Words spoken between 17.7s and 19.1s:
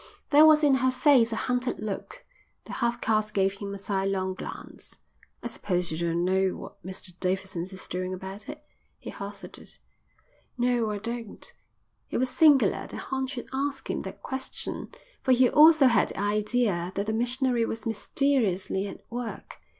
mysteriously at